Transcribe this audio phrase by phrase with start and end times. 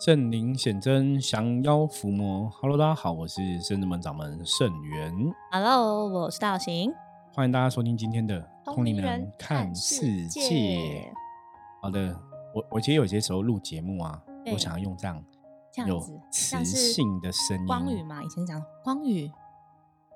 [0.00, 2.48] 圣灵显真，降妖伏魔。
[2.48, 5.14] Hello，大家好，我是圣子门掌门圣元。
[5.52, 6.90] Hello，我是道行。
[7.34, 8.40] 欢迎大家收听今天的
[8.74, 10.40] 《通灵人看世界》。
[11.82, 12.18] 好的，
[12.54, 14.18] 我我其实有些时候录节目啊，
[14.50, 15.22] 我想要用这样
[15.86, 17.66] 有磁性的声音。
[17.66, 19.30] 光宇嘛，以前讲光宇。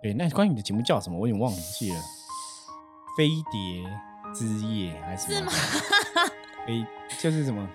[0.02, 1.18] 对，那光宇的节目叫什么？
[1.18, 2.00] 我有点忘记了。
[3.18, 3.84] 飞碟
[4.34, 5.50] 之夜还是什么？
[6.66, 6.86] 飞
[7.20, 7.68] 就是什么？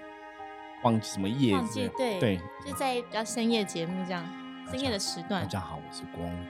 [0.83, 1.53] 忘记什么夜？
[1.53, 4.25] 忘记对对，就在比较深夜节目这样，
[4.71, 5.43] 深夜的时段。
[5.43, 6.47] 大家好，我是光宇。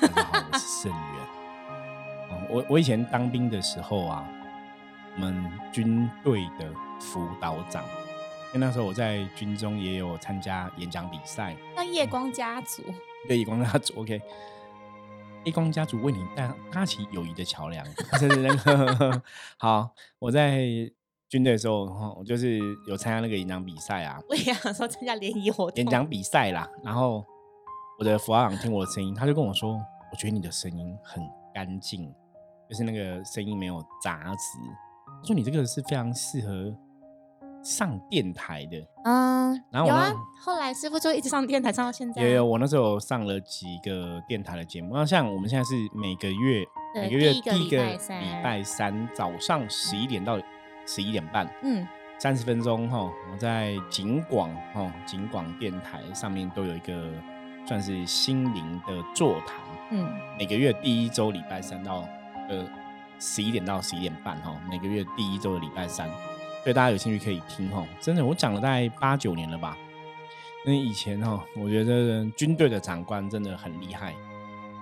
[0.00, 2.48] 大家好，我是盛元。
[2.48, 4.26] 我我以前当兵的时候啊，
[5.16, 7.84] 我们军队的辅导长，
[8.54, 11.54] 因为那时候我在军中也有参加演讲比赛。
[11.76, 12.82] 那夜光家族，
[13.28, 14.20] 对夜光家族，OK。
[15.44, 17.84] 夜光家族为你搭搭起友谊的桥梁。
[18.18, 19.22] 是那个
[19.58, 20.90] 好，我在。
[21.32, 24.20] 军队的时候，我就是有参加那个演讲比赛啊。
[24.28, 25.76] 我也想说参加联谊活动。
[25.76, 27.24] 演讲比赛啦，然后
[27.98, 29.72] 我的副校长听我的声音，他就跟我说
[30.12, 31.22] ：“我觉得你的声音很
[31.54, 32.06] 干净，
[32.68, 34.58] 就是那个声音没有杂质。”
[35.24, 36.70] 说你这个是非常适合
[37.64, 38.86] 上电台的。
[39.04, 40.12] 嗯，然后有啊。
[40.44, 42.20] 后来师傅就一直上电台，上到现在。
[42.20, 44.94] 有有，我那时候上了几个电台的节目。
[44.94, 46.62] 那像我们现在是每个月
[46.94, 47.98] 每个月第一个礼
[48.44, 50.38] 拜三早上十一点到。
[50.86, 51.86] 十一点半，嗯，
[52.18, 57.10] 三十分钟哈，我在景广哈景广电台上面都有一个
[57.66, 59.56] 算是心灵的座谈，
[59.90, 62.06] 嗯，每个月第一周礼拜三到
[62.48, 62.66] 呃
[63.18, 66.08] 十一点到十一点半哈，每个月第一周的礼拜三，
[66.62, 69.76] 所以大家有兴趣可以听哈，真的我讲了大概八九年了吧，
[70.66, 74.14] 那以前哈，我觉得军队的长官真的很厉害，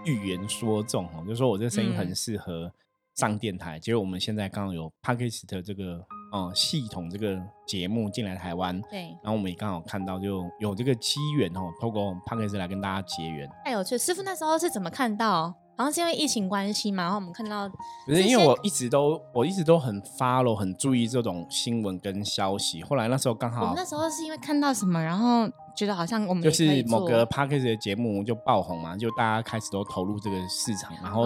[0.05, 2.73] 预言说中哦，就说我这声音很适合。
[3.21, 13.49] 上电台，结果我们现在刚好有 p a k i s t 这个嗯系统这个节目进来台湾，对，然后我们也刚好看到就有这个机缘哦，透过 p a k i s t 来跟大家结缘。
[13.65, 15.55] 太有趣，师傅那时候是怎么看到？
[15.77, 17.67] 好像是因为疫情关系嘛，然后我们看到，
[18.07, 22.83] 不是因为我一直都我一直都很 follow 很注意这种新闻跟消息。
[22.83, 25.49] 后来那时候刚好，那时候是因为看到什么，然后
[25.81, 31.25] 觉得好像我们就是某个 p a c k a g e 的节目就爆红嘛，就大家开始都投入这个市场，然后，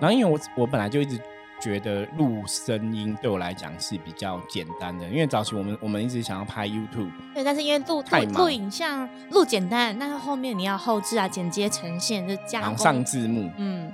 [0.00, 1.20] 然后因为我我本来就一直。
[1.62, 13.92] 觉得录声音对我来讲是比较简单的，因为早期我们我们一直想要拍 YouTube，对，但是因为录录录影像录简单，但是后面你要后置啊、剪接、呈现就加上上字幕，嗯，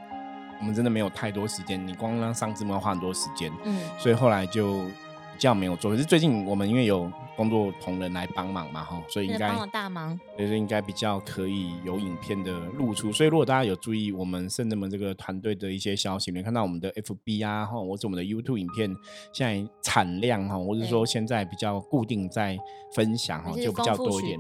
[0.61, 4.93] 我们真的没有太多时间，你光让上字幕要花很多时间，嗯，所以后来就比
[5.36, 5.91] 较没有做。
[5.92, 7.10] 可是最近我们因为有。
[7.36, 13.12] 工作同仁来帮忙嘛，哈，所以应该大忙，所以应该比较可以有影片的露出。
[13.12, 18.91] 所以如果大家有注意我们圣人们这个团队的一些消息，你看到我们的 FB 啊，哈，或者我们的 YouTube 影片，
[19.34, 22.56] 现在产量哈，或者说现在比较固定在
[22.94, 24.38] 分享哈，就比较多一点。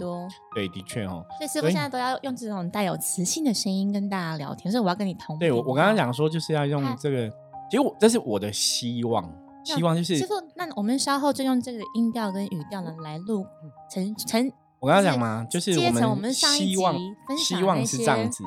[0.54, 1.22] 对，的确哦。
[1.36, 5.38] 所以师傅现在都要用这种带有磁性的声音跟大家聊天，所以我要跟你同。
[5.38, 7.28] 对我，我刚刚讲说就是要用这个，
[7.70, 9.30] 其实我这是我的希望。
[9.74, 13.44] 希望就是师傅，那我们稍后就用这个音调跟语调呢来录
[13.90, 14.52] 陈陈。
[14.78, 15.72] 我刚刚讲嘛，就是
[16.06, 16.94] 我们希望
[17.36, 18.44] 希望是这样子，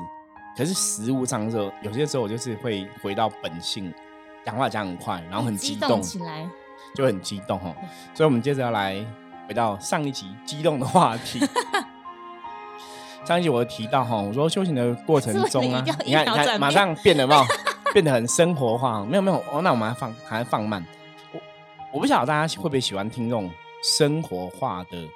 [0.56, 3.94] 可是实物上的时候，有些时候我就是会回到本性，
[4.46, 6.48] 讲话讲很快，然后很激动起来，
[6.96, 7.76] 就很激动哦。
[8.14, 8.96] 所以，我们接着要来
[9.48, 11.40] 回到上一集激动的话题。
[13.26, 17.44] 上一集我提到哈，我说修行的过程中啊，你看你看，马上变得嘛，
[17.92, 19.04] 变得很生活化。
[19.04, 20.84] 没有没有，哦，那我们还放还放慢。
[21.92, 23.50] 我不晓得大家会不会喜欢听这种
[23.84, 25.08] 生活化的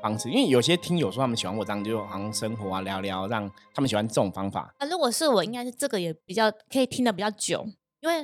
[0.00, 4.72] 方式，因为有些听友说他们喜欢我这样，就好像生活啊聊聊，让他们喜欢这种方法。
[4.78, 7.66] 啊，如果是我，应该是这个也比较可以听的比较久，
[8.00, 8.22] 因为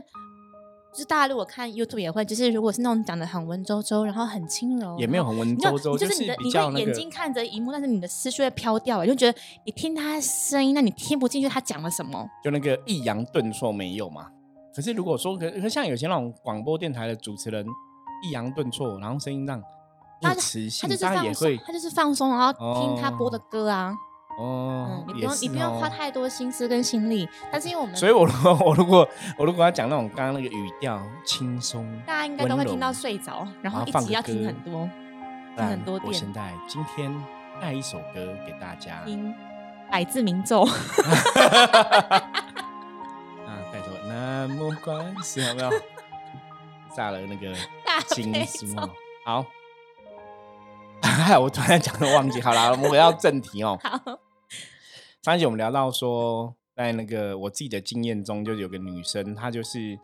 [0.92, 9.36] 就是大家如果看 YouTube 也会，就是如果是那种讲的很文绉绉，然后很轻柔，也没有很文绉绉，就是你的你会眼睛看着荧幕，但是你的思绪会飘掉，就觉得
[9.66, 14.28] 你听他声音，那你听不进去他讲了什么，就那个抑扬顿挫没有嘛。
[14.75, 17.66] 可是如果说，可可像有些那种广播电台的主持人，
[18.22, 19.62] 抑扬顿挫，然后声音让
[20.20, 23.94] 他磁性，他也会，他就是放松，然后听他播的歌啊。
[24.39, 27.28] 哦，你不用，你不用花太多心思跟心力。
[27.53, 34.89] 但是因为我们，所以我如果 我如果我如果要讲那种刚刚那个语调轻松，大家应该都会听到睡着，然后一集要听很多，
[35.56, 36.09] 听很多遍。
[36.09, 37.12] 我现在今天
[37.60, 39.34] 带一首歌给大家，听
[39.91, 40.65] 百字名咒。
[44.47, 45.71] 那么关系有没有？
[46.95, 47.54] 炸 了那个
[48.09, 48.66] 金属
[49.25, 49.47] 好，
[51.03, 52.41] 哎， 我突然讲的忘记。
[52.41, 53.78] 好了， 我们回到正题哦。
[53.83, 54.19] 好，
[55.22, 59.97] 上一集我们聊到说，在那个我自己的经验中，就有个女生，她就是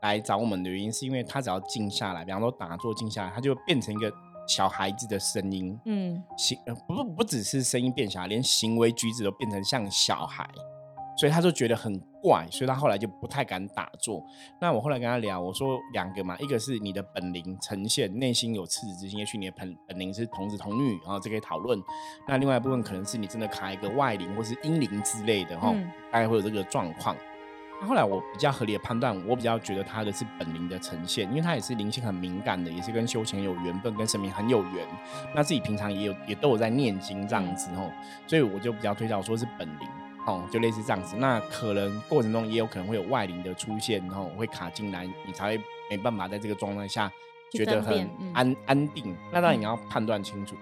[0.00, 4.10] 来找我们的原因，是因为她只要静下来，比方说打坐静下来，她就变成一个
[4.48, 6.58] 小孩子的声音，嗯，行，
[6.88, 10.48] 不不只是声音变小，连行为举止都变成像小孩。
[11.16, 14.22] 所以他就觉得很怪，所以他后来就不太敢打坐。
[14.60, 21.80] 那我后来跟他聊，我说两个嘛，一个是你的本灵呈现，内心有赤子之心，也许你的本本灵是童子童女，然后这可以讨论。
[22.28, 25.74] 那另外一部分可能是你真的卡一个外灵或是阴灵之类的哈，
[26.12, 27.16] 大概会有这个状况。
[27.80, 34.86] 那后来我比较合理的判断，我比较觉得他的是本灵的呈现，因为他也是灵性很敏感的，也是跟修行有缘分，跟神明很有缘。
[35.34, 37.90] 那自己平常也有也都有在念经这样子吼，
[38.26, 39.88] 所以我就比较推导说是本灵。
[40.26, 47.08] 哦，就类似这样子，那可能过程中也有可能会有外灵的出现，然后会卡进来，你才会没办法在这个状态下
[47.52, 49.16] 觉得很安安定。
[49.32, 50.56] 那当然你要判断清楚，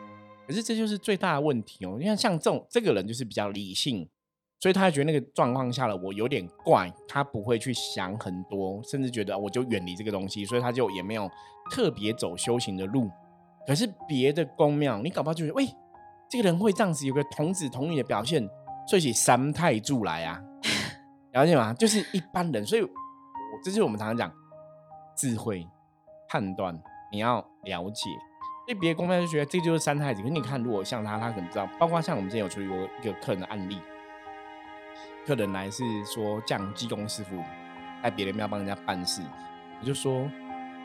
[0.46, 1.96] 可是这就是最大的问题哦。
[1.98, 4.06] 你看像这种这个人就是比较理性，
[4.60, 11.26] 所以他觉得那个状况下了我有点怪，他不会去想很多，甚至觉得我就远离这个东西，所以他就也没有
[11.70, 13.10] 特别走修行的路。
[13.66, 15.66] 可是别的宫庙，你搞不好就觉得，喂，
[16.30, 18.46] 这个人会这样子有个童子童女的表现。
[18.86, 20.40] 所以起三太柱来啊，
[21.32, 21.72] 了解吗？
[21.74, 22.90] 就是一般人，所以我
[23.62, 24.32] 这就是我们常常讲
[25.16, 25.66] 智慧
[26.28, 26.78] 判断，
[27.10, 28.10] 你要了解。
[28.66, 31.68] 所以别的公庙就觉得这就是三太子，可是你看，如果像他，他可能知道。
[31.78, 33.78] 包括像我们之前有处理过一个客人的案例，
[35.26, 37.36] 客人来是说降济公师傅
[38.02, 39.20] 在别的庙帮人家办事，
[39.80, 40.26] 我就说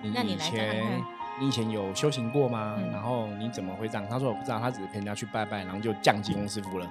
[0.02, 1.02] 你以前
[1.40, 2.78] 你以前有修行过吗？
[2.92, 4.06] 然后你怎么会这样？
[4.10, 6.90] 他说我不知道，他只是陪人家去拜拜，然后就降济公师傅了。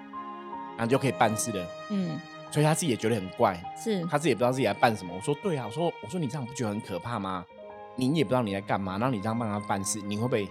[0.79, 2.19] 然后就可以办事了，嗯，
[2.53, 5.13] 所以他自己也觉得很怪，是他自己也不知道自己在办什么。
[5.13, 7.45] 我说对啊，我说我说你这样不觉得很可怕吗？
[7.97, 10.49] 你也不知道你在干嘛，然后你这样帮他办事，你会不会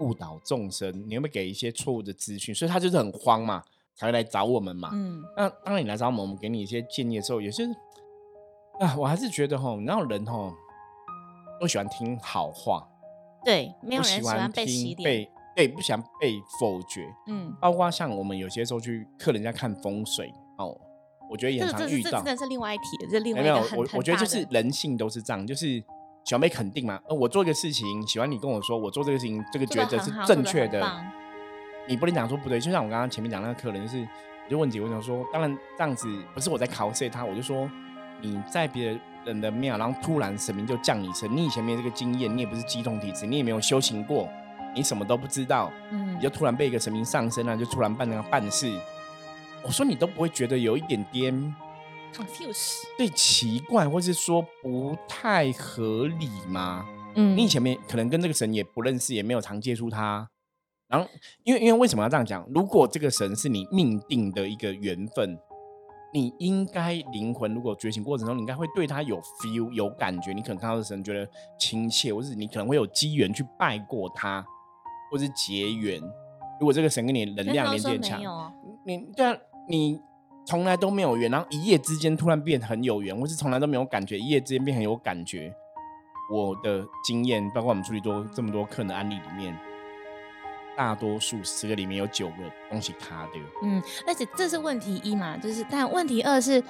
[0.00, 0.92] 误导众生？
[1.08, 2.54] 你会不会给一些错误的资讯？
[2.54, 3.64] 所以他就是很慌嘛，
[3.94, 4.90] 才会来找我们嘛。
[4.92, 7.64] 嗯，那当然你来找我们，我们给你一些建议的时候，也是
[8.80, 10.52] 啊，我还是觉得哈，然后人哈
[11.58, 12.86] 都喜欢听好话，
[13.42, 15.26] 对，没有人喜欢被洗脸。
[15.54, 17.06] 对，不想被否决。
[17.26, 20.76] 嗯，包括像我们有些时候去客人家看风水哦，
[21.30, 22.10] 我觉得也常遇到。
[22.10, 25.66] 这真的是另外一题这另外一个很我我觉得就是人性都是这样，就是
[26.24, 27.00] 喜欢被肯定嘛。
[27.08, 31.04] 呃，我做一个事情，喜欢你跟我说，我做这个事情，这个抉择是正确的。
[31.86, 33.98] 你不能讲说不对，就像我刚刚前面讲那个客人，就是
[34.46, 37.70] 我就问几个问题，说当然这样子不是我在考试他，我就说
[38.22, 44.28] 你在别人的庙，然后突然神明就降你身，你以前没这个经验，你也不是激动体质，你也没有修行过。
[44.74, 48.72] 你什么都不知道，嗯，你就突然被一个神明上身了，就突然办那个办事。
[49.62, 51.54] 我说你都不会觉得有一点点
[52.14, 56.84] confuse，对，奇怪，或是说不太合理吗？
[57.14, 60.28] 嗯，你以前没可能跟这个神也不认识，也没有常接触他。
[60.86, 61.08] 然后，
[61.44, 62.46] 因为因为为什么要这样讲？
[62.54, 65.38] 如果这个神是你命定的一个缘分，
[66.12, 70.32] 你应该灵魂如果觉醒过程中，你应该会对他有 feel 有感觉。
[70.32, 71.28] 你可能看到的神觉得
[71.58, 74.44] 亲切，或是你可能会有机缘去拜过他。
[75.14, 76.00] 或是结缘，
[76.58, 78.20] 如果这个神跟你能量连接强，
[78.84, 79.36] 你对啊，
[79.68, 80.00] 你
[80.44, 85.54] 从来都没有缘，然后一夜之间突然变很有缘，或是从来都没有感觉，一夜之间变很有感觉。
[86.32, 89.56] 我的经验，包括我们处理多这么多客人的案例里面，
[90.76, 92.34] 大多数十个里面有九个
[92.68, 93.38] 东西卡的。
[93.62, 96.60] 嗯，而且这是问题一嘛，就是但问题二是，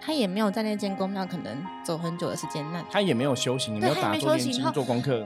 [0.00, 5.24] 他也没有在那间公庙可能走很久的时间，那他也没有修行，也没有打坐念经做功课。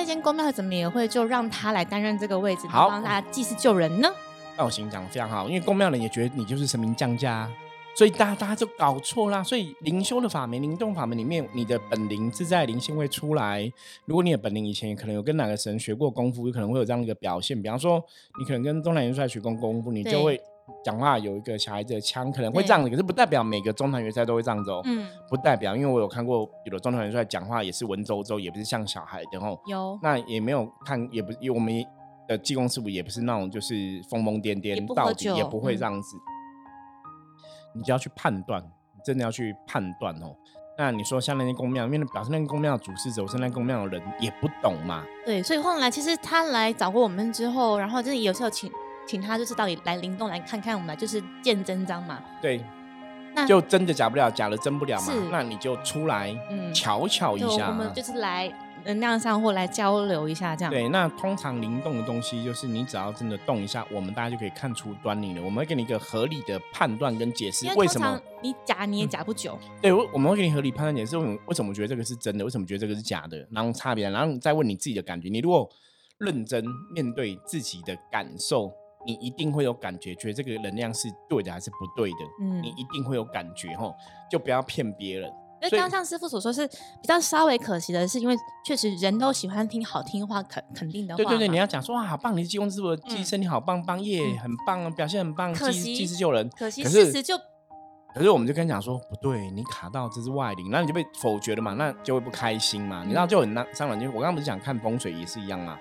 [0.00, 4.08] 那间公庙怎么也会就让他来担任这个位置，帮大家祭祀救人呢？
[4.56, 7.46] 那我心讲非常好，因为公庙人也觉得你就是神明降价，
[7.94, 9.42] 所以大家大家就搞错啦。
[9.42, 13.70] 所以灵修的法门、灵动法门里面，你的本灵自在灵性会出来。
[14.06, 17.60] 如果你的本灵以前可能有跟哪个神学过功夫，有可能会有这样一个表现。
[17.60, 18.02] 比方说，
[18.38, 20.40] 你可能跟东南元帅学过功夫，你就会。
[20.82, 24.80] 讲话有一个小孩子的腔，可能会这样子，可是不代表每个中团元帅都会这样子哦。
[24.84, 31.72] 嗯，不代表，因为我有看过有的中团元帅讲话也是文绉绉，也不是像小孩，然后有那也没有看，也不，我们
[32.28, 36.16] 的济公师傅也不是那种就是疯疯癫癫，到底也不会这样子。
[37.74, 38.62] 你就要去判断，
[39.04, 40.34] 真的要去判断哦。
[40.78, 45.04] 那你说像那些公庙，因为表示那个公庙的主事者，是那公庙的人也不懂嘛。
[45.26, 48.70] 对，所以后来其实他来找过我们之后，然后真的有时候请。
[49.06, 52.22] 请他就是到底来灵动来看看我们，就是见真章嘛。
[52.40, 52.64] 对，
[53.34, 55.12] 那就真的假不了，假的真不了嘛。
[55.30, 56.34] 那你就出来
[56.74, 57.68] 瞧瞧一下。
[57.68, 58.52] 我们就是来
[58.84, 60.72] 能量上或来交流一下这样。
[60.72, 65.42] 对，那通常灵动的东西，就是你只要真的动一下，我们大家就可以看出端倪了。
[65.42, 69.58] 我们会给你一个合理的判断跟解释，为什么你假你也假不久。
[69.82, 75.28] 对，我我们会给你合理判断解释，为什么为什么觉得这个是真的，为什么觉得这个是假的，然后差别，然后再问你自己的感觉。
[75.28, 75.68] 你如果
[76.18, 76.64] 认真
[76.94, 78.72] 面对自己的感受。
[79.06, 82.16] 你一定会有感觉，觉得这个能量是对的还是不对的？
[82.42, 83.94] 嗯，你一定会有感觉哈，
[84.30, 85.32] 就不要骗别人。
[85.62, 91.16] 因为刚像师傅所说，是比较稍微可惜的，是因为确实人都喜欢听好听话，肯肯定的话。
[91.16, 92.34] 对对对，你要讲说哇，好棒！
[92.34, 96.48] 你是济公师傅，济身体好棒棒耶，很棒，表现很棒，济济世救人。
[96.56, 97.36] 可惜事实就。
[98.14, 104.00] 可是我们就跟你讲说，不对，你卡到这是外灵，那你就被否决了嘛，那就会不开心嘛，你知道就很伤人。
[104.00, 105.78] 就我刚刚不是讲看风水也是一样嘛。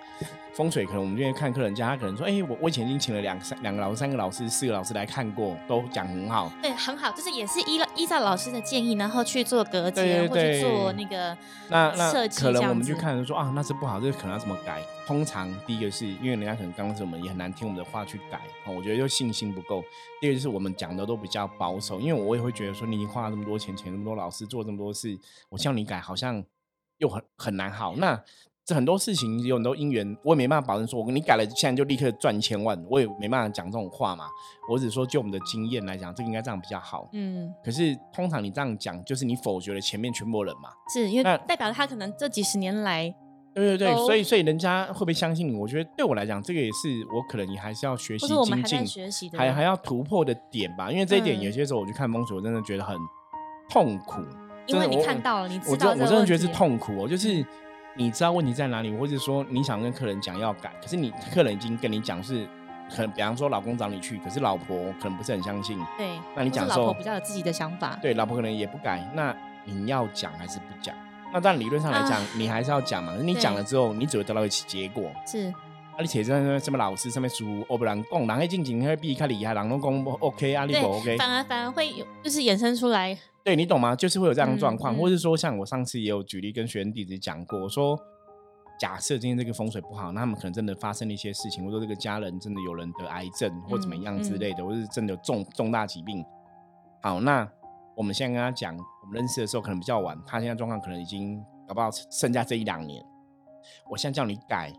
[0.60, 6.52] 风水可能我们今天看客人家，他可能说，哎，我我以前已经请了两三两个老师、三个老师、四个老师来看过，都讲很好。
[6.62, 11.38] 对，很好，就是也是依依照老师的建议，然后去做隔间或者做那个
[11.70, 14.84] 那那可能我们去看说啊，那是不好，这个可能要怎么改？
[15.08, 19.82] 通常第一个是因为人家可能刚开始我们也很难听我们的话去改，我觉得就信心不够。
[20.20, 26.44] 第二个就是我们讲的都比较保守，因为我也会觉得说，你花了这么多钱，请那么多老师做这么多事，我叫你改，好像
[26.98, 27.96] 又很很难好。
[27.96, 28.22] 那
[28.74, 34.26] 很多事情有很多因缘，我也没办法保证说，我跟你改了，现在就立刻赚千万，我也没办法讲这种话嘛。
[34.70, 37.10] 我只说就我们的经验来讲，这个应该这样比较好。
[37.14, 40.70] 嗯，可是通常你这样讲，就是你否决了前面全部人嘛。
[40.94, 43.14] 是因为代表他可能这几十年来，
[43.54, 45.56] 对对对，所以所以人家会不会相信你？
[45.56, 50.92] 我觉得对我来讲，这个也是我可能你还是要学习精进，还还要突破的点吧。
[50.92, 52.96] 因为这一点有些时候我去看风水，我真的觉得很
[53.70, 54.22] 痛苦，
[54.68, 57.44] 因为你看到了，你知道，我真的觉得是痛苦哦，就是。
[57.96, 62.48] 你知道问题在哪里，或者说你想跟客人讲要改，可是你客人已经跟你讲是，
[62.90, 65.78] 可能比方说老公找你去，可是老婆可能不是很相信。
[65.98, 67.98] 对，那你讲说，老婆比较有自己的想法。
[68.02, 70.96] 对，老婆可能也不改，那你要讲还是不讲？
[71.34, 73.14] 那但理论上来讲，你还是要讲嘛。
[73.22, 75.12] 你讲了之后，你只会得到一起结果。
[75.28, 75.54] 是。
[76.00, 83.18] 而且在什么老师上面书，我不然讲，人会进前会比较厉害，人拢讲 OK，阿里不 OK，反而反而会有，就是衍生出来。
[83.44, 83.94] 对你懂吗？
[83.94, 88.00] 就是会有这样的状况，或者是说，像我上次也有举例跟学员弟子讲过，我说。
[88.80, 96.24] 假设今天这个风水不好，那他们可能真的发生了一些事情，或者说这个家人真的有人得癌症或怎么样之类的，或是真的有重重大疾病。
[97.04, 97.46] 好，那
[97.94, 103.04] 我们现在跟他讲，我们认识的时候可能比较晚，他现在状况可能已经搞不好剩下这一两年。
[103.90, 104.72] 我现在叫你改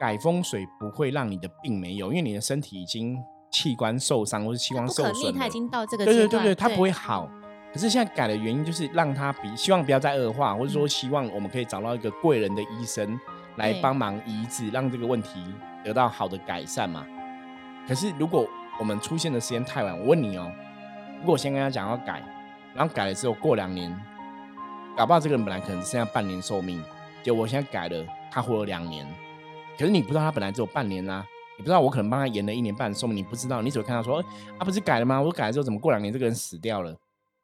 [0.00, 7.30] 改风水，不会让你的病没有，因为你的身体已经器官受伤或是器官受损，他已经到这个对对对对，他不会好。
[7.70, 13.20] 可是现在改的原因就是让他比希望不要再恶化，或者说希望我们可以找到一个贵人的医生
[13.56, 15.44] 来帮忙医治，让这个问题
[15.84, 17.06] 得到好的改善嘛。
[17.86, 18.44] 可是如果
[18.78, 20.50] 我们出现的时间太晚，我问你哦，
[21.20, 22.22] 如果我先跟他讲要改，
[22.74, 23.94] 然后改了之后过两年，
[24.96, 26.82] 搞不好这个人本来可能剩下半年寿命，
[27.22, 29.06] 就我现在改了，他活了两年，
[29.80, 31.24] 可是你不知道他本来只有半年啊，
[31.56, 34.22] 你不知道我可能帮他延了一年半说明，你不知道，你只会看到说，
[34.58, 35.18] 啊不是改了吗？
[35.22, 36.94] 我改了之后怎么过两年这个人死掉了？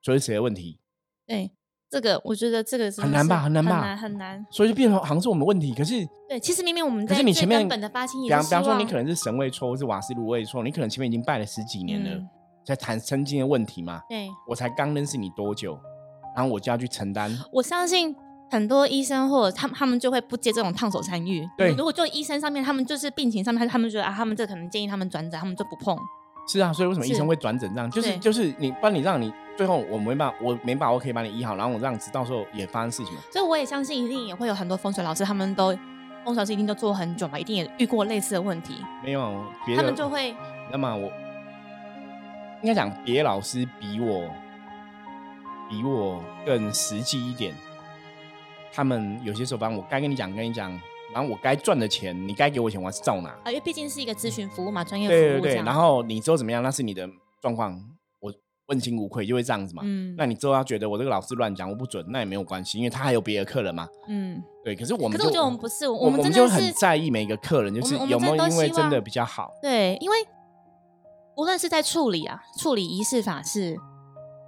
[0.02, 0.78] 所以谁的问题？
[1.26, 1.50] 对，
[1.88, 4.44] 这个我觉得这个是很难吧，很难吧，很难。
[4.50, 5.72] 所以就变成好像是我们问题。
[5.72, 12.22] 可是，对，其实明明我们可是你前面本的发心，比方比方说，你可能是神位错，或是瓦斯炉位错，你可能前面已经拜了十几年了，
[12.66, 14.02] 在谈曾经的问题嘛。
[14.10, 15.78] 对，我才刚认识你多久，
[16.36, 17.34] 然后我就要去承担。
[17.50, 18.14] 我相信
[18.50, 21.48] 很多医生或者他，他们就会不接这种烫手山芋。
[21.56, 25.98] 对，如果就医生上面，他们就是病情上面，他们觉得啊，他们这可能建议他们转诊，他们就不碰。
[26.48, 27.90] 是啊，所以为什么医生会转诊这样？
[27.90, 29.32] 就是就是你，帮你让你。
[29.56, 33.14] 最后我没办法，我没把握可以把你医好，然后我这样子到时候也发生事情。
[33.32, 35.68] 所以我也相信，一定也会有很多风水老师，他们都
[36.24, 38.84] 风水老师一定都做很久嘛，一定也遇过类似的问题。
[39.02, 39.42] 没有，
[39.74, 40.36] 他们就会。
[40.70, 41.10] 那么我
[42.60, 44.28] 应该讲，别老师比我
[45.70, 47.54] 比我更实际一点。
[48.76, 50.70] 他们有些时候，反正我该跟你讲，跟你讲，
[51.14, 53.30] 然后我该赚的钱，你该给我钱，我还是照拿。
[53.30, 55.18] 啊，因为毕竟是一个咨询服务嘛，专业服务。
[55.18, 57.08] 对对对，然后你之后怎么样，那是你的
[57.40, 57.82] 状况。
[58.20, 58.30] 我
[58.66, 64.76] 问心无愧就会这样子嘛，嗯，那你之后要觉得我这个老师乱讲我不准，那也没有关系，因为他还有别的客人嘛，嗯，对。
[64.76, 70.16] 可是我们，可是我觉得我们不是，我们就很在意每一个客人，就是有没有因为真的比较好，对，因为
[71.36, 73.76] 无论是在处理啊，处理仪式法事，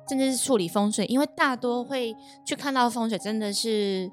[0.08, 4.11] 甚至是处理风水，因为大多会去看到风水，真的是。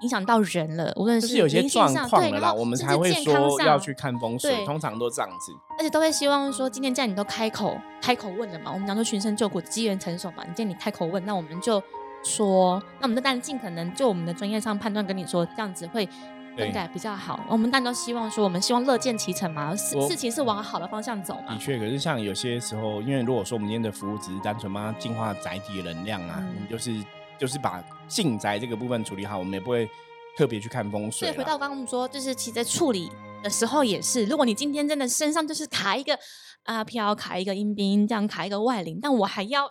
[0.00, 5.52] 影响到人了，无论是有些状况了啦，我们才会说要去看风水，通常都这样子。
[5.78, 10.44] 而且都会希望说，今天既然你都开口开口问了嘛，我们讲说寻声救苦，机缘成熟嘛。
[10.46, 11.82] 你既然你开口问，那我们就
[12.24, 16.08] 说，那我们就当然尽可能就我们的专业上判断跟你说，这样子会
[16.56, 17.40] 更改比较好。
[17.48, 21.54] 我们当然都希望说，我们希望乐见其成嘛，事事情是往好的方向走嘛。
[21.54, 26.94] 的确，可是像有些时候，因为如果说我们今天的服务只是单纯帮他净化载体的能量啊，我们就是。
[27.40, 29.88] 就是把进宅这个部分处理好，我们也不会
[30.36, 31.30] 特别去看风水。
[31.30, 33.10] 对，回到刚刚我们说，就是其实处理
[33.42, 36.18] 的时候也是，如果你今天真的身上就是卡一个
[36.64, 39.66] 啊飘，卡一个阴兵，这样卡一个外灵，但我还要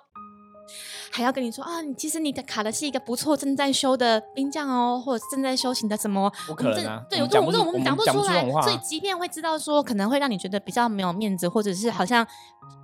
[1.11, 6.31] 还要跟你说啊，你其实你的卡的是一个不错正在修的兵将哦，或者正在修行的什么？
[6.47, 7.03] 不可能啊！
[7.07, 12.25] 对，我这我这我们讲不出来，所以即便会知道说可能会让你觉得比较没有面子，或者是好像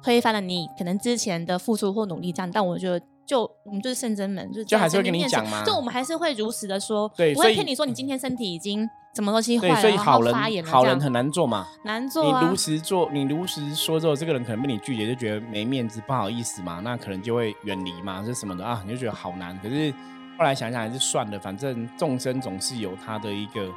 [0.04, 3.04] 推翻了你可能之前的付出或努力这样，但我觉得。
[3.26, 10.34] 就我们就是圣真门，就是就还是会跟你讲嘛，就我们还是会如实的说，对，不会骗你说你今天身体已经什么东西坏了，所以好人
[10.66, 12.24] 好人很难做嘛，难做。
[12.42, 18.84] 你如实做，你如实说之后，这个人可能被你拒绝，就觉得没面子，不好意思嘛，那可能就会远离嘛，是什么的啊？
[18.86, 19.58] 你就觉得好难。
[19.62, 19.94] 可是
[20.38, 23.70] 后来想想还是算了，反正众生总是有他的一个。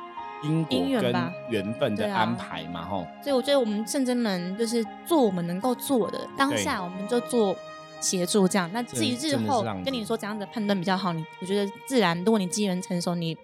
[0.45, 1.13] 因果跟
[1.49, 3.05] 缘分的安排嘛，吼。
[3.21, 7.57] 所以我觉得我们圣真门就是做我们能够做的，当下我们就做
[8.01, 8.71] 协助这样。
[8.73, 13.37] 那至于日后跟你说怎样的判断比较好，你我觉得自然，如果你机缘成熟，你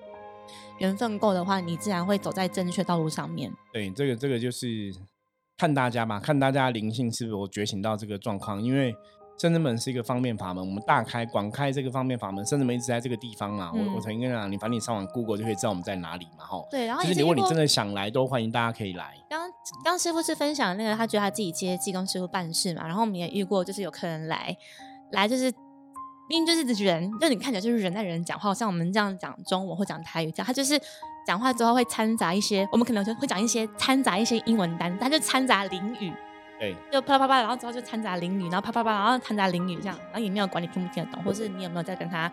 [0.79, 3.53] 缘分够的话，你自然会走在正确道路上面。
[3.73, 4.95] 对，这个这个就是
[5.57, 8.95] 看大家吧，看大家灵性是否觉醒到这个状况，因为。
[9.37, 13.73] 圣真门是一个方便法门，我们大开广开这个方便法门，圣真门一直在这个地方啊。
[13.75, 16.63] 我我曾经跟你讲，你反正你上网 Google 就可以知道我们在哪里嘛，哈。
[16.71, 19.15] 对，然后就是如果你真的想来，都欢迎大家可以来。
[19.29, 19.51] 刚
[19.85, 24.57] 刚师傅是分享那个，他觉得他自己接济公师傅办事嘛，然后我们也遇过，就是有客人来，
[25.11, 25.53] 来就是
[26.29, 30.81] 因为就是人，就你看起来就是人在人讲话，像我们这样讲中文或讲台语这样，他就是
[31.27, 36.13] 讲话之后会掺杂一些，我们可能就会讲一些掺杂一些英文单，他就掺杂淋雨。
[36.59, 42.31] 对，就啪啪啪，然后之后就掺杂淋雨，然后啪啪啪，然后掺杂淋雨这样，然后也没有管你听不听得懂，或是你有没有在跟他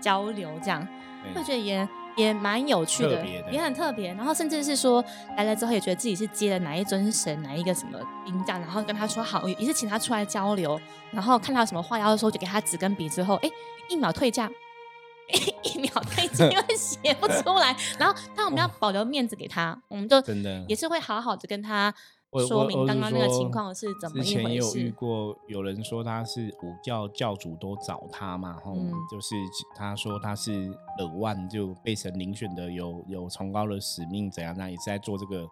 [0.00, 0.86] 交流这样，
[1.34, 4.14] 会觉得也也蛮有趣的，也很特别。
[4.14, 5.04] 然后甚至是说
[5.36, 10.80] 来了之后也觉得自己是接了哪一尊神，哪一个什么兵将，然后跟他说好，也是请他出来交流，
[11.10, 13.50] 然后看到什么话要说就给他纸跟笔，之后哎
[13.88, 14.48] 一秒退价，
[15.62, 17.74] 一秒退价，因为 写不出来。
[17.98, 21.92] 然后但我们要保留面子给他，我们就真的也是会好好的跟他。
[22.44, 24.30] 说明刚刚那个情况是怎么一回事？
[24.30, 28.74] 之前也有遇过，有人说他是五教教主都找他嘛，吼，
[29.10, 29.34] 就是
[29.74, 34.54] 他说他是耳万就被神遴选的，有有崇高的使命怎样？
[34.56, 35.48] 那也是在做这个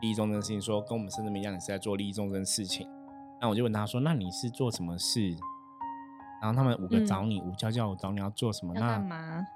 [0.00, 2.86] 利益众生的事情，说跟我们圣人们一样，也是在做利益众生的事情。
[3.40, 5.20] 那我就问他说：“那你是做什么事？”
[6.42, 8.74] 然后他们五个找你，五教教我找你要做什么？
[8.74, 9.46] 那干嘛？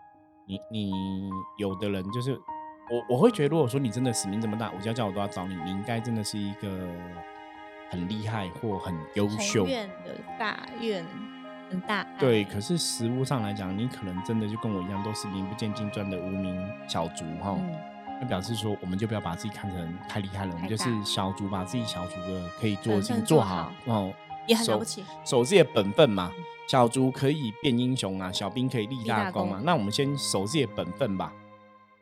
[0.47, 0.93] 你你
[1.59, 2.41] 有的人就是。
[2.93, 6.69] 我我会觉得，如果说你真的使命这么大，我家叫我都要找你，你应该真的是一个
[7.91, 11.03] 很厉害或很优秀愿的大愿
[11.71, 12.07] 很大。
[12.19, 16.55] 对，可是实物上来讲，你可能真的就跟我一样，都是名不见经传的无名
[16.87, 17.57] 小卒哈。
[18.21, 24.12] 那表示说，我们就不要把自己看成太厉害了，我们就是小卒，把自己小卒的可以做的事情做好哦，
[24.47, 26.31] 也很了不起，守自己的本分嘛。
[26.69, 29.61] 小卒可以变英雄啊，小兵可以立大功嘛。
[29.64, 31.33] 那我们先守自己的本分吧。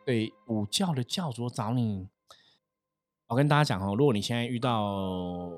[0.05, 2.09] 对五教的教主找你，
[3.29, 5.51] 我跟大家讲哦，如果你现在遇到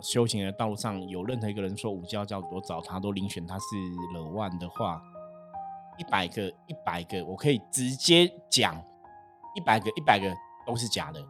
[0.00, 3.64] 修行的道路上有任何一个人说五教教主找他都遴选他是
[4.14, 5.02] 惹万的话，
[5.98, 8.74] 一百个一百个我可以直接讲，
[9.54, 10.34] 一百个一百个
[10.66, 11.20] 都是假的。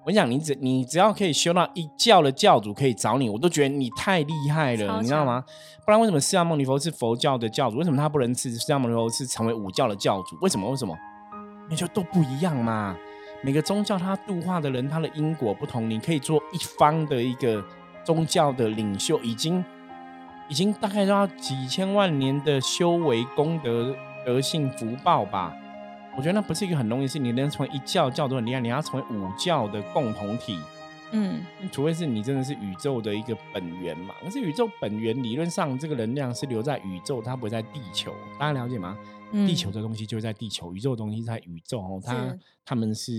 [0.00, 5.44] 我跟你讲，你只你只要可以修到一教的教主可以找你，我都觉得你太厉害了，你知道吗？
[5.84, 7.76] 不然为什么释迦牟尼佛是佛教的教主？
[7.78, 10.36] 为什么他不能是释迦牟尼佛是成为五教的教主？
[10.40, 10.70] 为什么？
[10.70, 10.96] 为什么？
[11.68, 12.96] 那就都不一样嘛。
[13.42, 15.88] 每个宗教它度化的人，他的因果不同。
[15.88, 17.62] 你可以做一方的一个
[18.02, 19.64] 宗教的领袖，已经
[20.48, 25.54] 已经大概都要几千万年的修为功德德性福报吧。
[26.16, 27.18] 我觉得那不是一个很容易的事。
[27.18, 30.58] 你能成为一教教都很厉害，你要成为五教的共同体。
[31.12, 34.14] 嗯，除非是你真的是宇宙的一个本源嘛。
[34.24, 38.12] 可是宇宙本源理论上，这个能量是留在宇宙，它不在地球。
[38.40, 38.96] 大家了解吗？
[39.32, 43.12] 地球的东西就在地球，宇宙的东西在宇宙哦，它他们是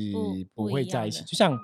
[0.56, 1.24] 不会在一起。
[1.24, 1.58] 就像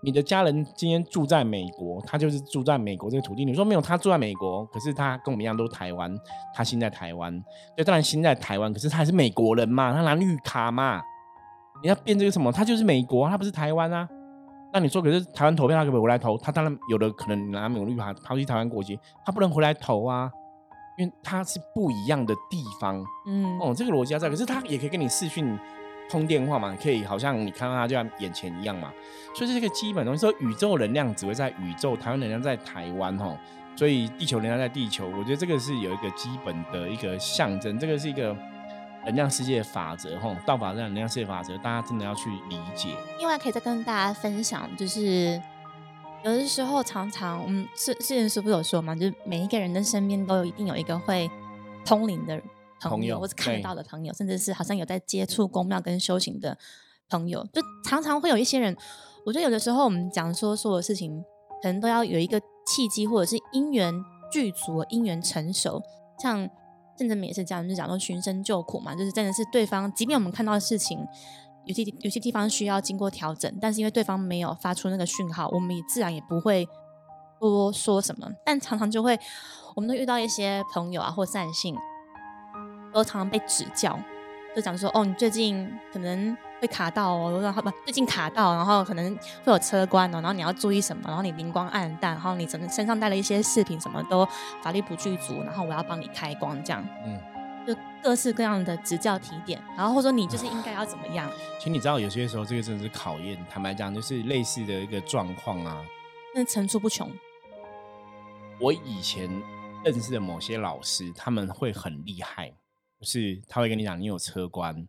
[0.00, 3.44] 你的家人今天住在美国，他就是住在美国这个土地。
[3.44, 6.14] 你说没有，他住在美国，可是他跟我们一样都是台湾，
[6.54, 7.42] 他心在台湾。
[7.76, 11.00] 对，当然心在台湾，可是他还是美国人嘛，他拿绿卡嘛。
[11.82, 12.50] 你要变这个什么？
[12.52, 14.08] 他就是美国，他不是台湾啊。
[14.72, 16.36] 那你说，可是台湾投票他可不可以回来投？
[16.38, 20.30] 他当然有的可能拿美国绿卡抛弃台湾国籍，他不能回来投啊。
[20.96, 25.58] 因为它是不一样的地方，嗯，哦，这个逻辑在，可是它也可以跟你视讯
[26.08, 28.92] 通电话嘛，可以好像你看到它就在眼前一样嘛，
[29.34, 30.20] 所以这是个基本东西。
[30.20, 33.36] 说宇宙能量只会在宇宙，台湾能量在台湾，吼，
[33.74, 35.08] 所以地球能量在地球。
[35.08, 38.36] 我觉得这个是有一个基本的一个象征，这个是一个
[39.04, 42.90] 能量世界法则，吼，道法能量世界法则，大家真的要去理解。
[43.18, 45.40] 另外，可以再跟大家分享，就是。
[46.24, 51.30] 有的时候，常常我们世世人师傅有说嘛，就是每一个人的身边都有一定有一个会
[51.84, 52.40] 通灵的
[52.80, 56.56] 朋友，或者看得到的朋友，甚至是好像有在接触宫庙跟修行的
[57.10, 58.74] 朋友，就常常会有一些人。
[59.26, 61.22] 我觉得有的时候我们讲说所有事情，
[61.62, 63.92] 可能都要有一个契机，或者是因缘
[64.32, 65.82] 具足、因缘成熟。
[66.22, 66.48] 像
[66.96, 71.06] 正正明也是这样，就讲说寻声救苦嘛，就是真的是对方，即便我们看到的事情。
[71.66, 76.68] 有些有些地方需要经过调整，但是因为对方没有发出那个讯号，我们也自然也不会
[77.40, 79.18] 多说什么，但常常就会，
[79.74, 81.76] 我们都遇到一些朋友啊或善信，
[82.92, 83.98] 都常常被指教，
[84.54, 94.26] 就讲说，哦，你最近可能会卡到哦，然后不，最近卡到，然后可能会有车关哦，然后你要注意什么，然后你灵光暗淡，然后你整个身上带了一些饰品，什么都
[94.62, 97.20] 法力不具足，然后我要帮你开光，这样，嗯，
[97.66, 101.30] 就各式各样的指教提点，然后或者说你就是应该要怎么样？
[101.58, 105.84] 其实你知道，有些时候这个真的是考验，坦白讲，就是类似的一个状况啊，
[106.34, 107.10] 那层出不穷。
[108.60, 109.28] 我以前
[109.84, 112.50] 认识的某些老师，他们会很厉害，
[113.00, 114.86] 就是他会跟你讲，你有车关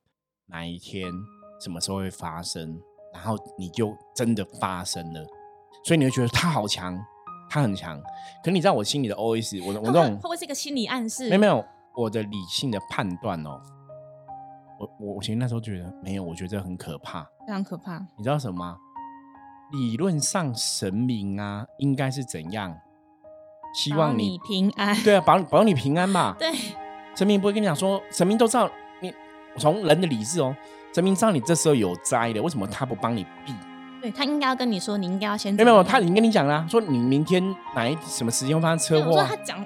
[0.47, 1.11] 哪一天、
[1.59, 2.79] 什么时候会发生，
[3.13, 5.25] 然后你就真的发生了，
[5.83, 6.95] 所以你会觉得他好强，
[7.49, 7.99] 他很强。
[8.43, 11.27] 可你知道我心里的 OS，我我这种会不会是一个心理暗示？
[11.29, 11.65] 没有没有，
[11.97, 13.61] 我的理性的判断哦，
[14.79, 17.97] 我我我其实那时候觉得没有，我觉得很可怕，非常可怕。
[18.17, 18.77] 你知道什么吗？
[19.71, 22.77] 理论上神明啊，应该是怎样？
[23.73, 26.35] 希望你平安，对啊，保保你平安嘛。
[26.39, 26.53] 对，
[27.15, 28.69] 神明不会跟你讲说，神明都知道
[29.01, 29.13] 你
[29.57, 30.55] 从人的理智哦，
[30.93, 33.53] 神明知道你这时候有灾的，为什么他不帮你避？
[34.01, 39.13] 对他应该要跟你说，你应该要先没有没有，他已经跟你讲了，说你明天哪一什么时间会发生车祸？
[39.13, 39.65] 说他讲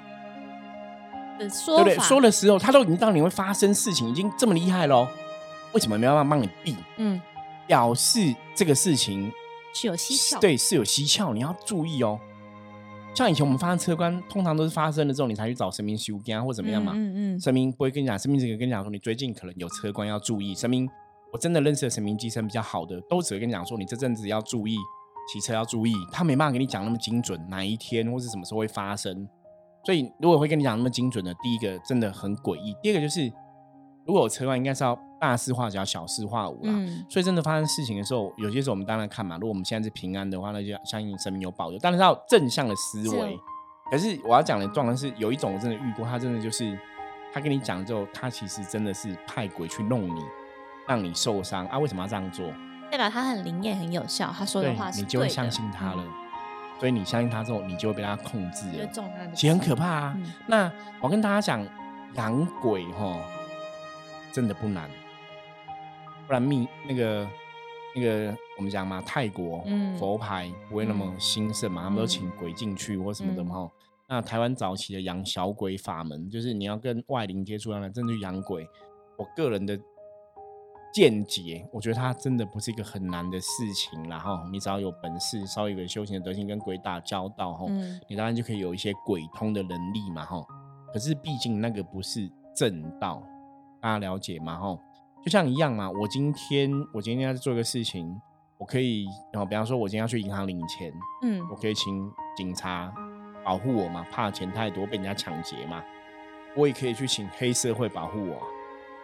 [1.40, 2.08] 的说对不对？
[2.08, 5.08] 说的时候，他都已经知道你会发生事情，已经这么厉害喽，
[5.72, 6.76] 为什么没办法帮你避？
[6.98, 7.20] 嗯，
[7.66, 9.32] 表示这个事情
[9.74, 12.20] 是有蹊跷，对，是有蹊跷，你要注意哦。
[13.12, 16.92] 像以前我们发生车关，通常都是发生了之后，你才去找神明修根或怎么样嘛。
[16.94, 17.40] 嗯嗯。
[17.40, 20.54] 神明不会跟你讲，神明只会跟你讲说，你最近可能有车关要注意。
[20.54, 20.88] 神明，
[21.32, 24.76] 我真的认识的神明机身比较好的，都只会跟你讲说，你这阵子要注意
[25.32, 25.92] 骑车要注意。
[26.12, 29.28] 他没办法给你讲那么精准，哪一天或是什么时候会发生。
[29.84, 32.76] 所以如果会跟你讲那么精准的，第一个真的很诡异。
[32.82, 33.32] 第二个就是，
[34.06, 34.98] 如果有车关，应该是要。
[35.20, 36.72] 大事化小，小事化无啦。
[37.06, 39.34] 所以真的发生事情的时候，有些时候我们当然看嘛。
[39.34, 41.78] 如果我们现在是平安的话，那就相信神明有保佑。
[41.78, 43.38] 但是要正向的思维。
[43.90, 46.74] 可是我要讲的状况是，有一种我真的遇过，他真的就是
[47.34, 50.22] 他跟你讲之后，他其实真的是派鬼去弄你，
[50.88, 51.78] 让你受伤啊？
[51.78, 52.50] 为什么要这样做？
[52.90, 56.02] 代表他很灵验、很有效，他说的话你就会相信他了。
[56.80, 58.88] 所以你相信他之后，你就会被他控制了。
[59.34, 60.18] 其实很可怕啊。
[60.46, 61.62] 那我跟大家讲，
[62.14, 63.20] 养鬼哈，
[64.32, 64.88] 真的不难。
[66.26, 67.28] 不然密那个
[67.94, 69.62] 那个我们讲嘛，泰国
[69.98, 73.68] 佛牌不会那么兴盛嘛，他们都请鬼进去或什么的嘛。
[74.08, 78.66] 那台湾早期的养小鬼法门，就是你要跟外灵接触，让他真的去养鬼。
[79.18, 79.78] 我个人的
[80.92, 84.08] 见解，我觉得它真的不是一个很难的事情。
[84.08, 87.68] 然后你只要有本事，稍微有修行的德行，跟鬼打交道，吼，
[88.08, 90.44] 你当然就可以有一些鬼通的能力嘛，哈。
[90.92, 93.22] 可是毕竟那个不是正道，
[93.80, 94.56] 大家了解吗？
[94.56, 94.78] 哈。
[95.22, 98.20] 就像一样嘛，我今天我今天要做一个事情，
[98.58, 100.90] 我可以，然后比方说，我今天要去银行领钱，
[101.22, 102.90] 嗯，我可以请警察
[103.44, 105.84] 保护我嘛，怕钱太多被人家抢劫嘛。
[106.56, 108.42] 我也可以去请黑社会保护我。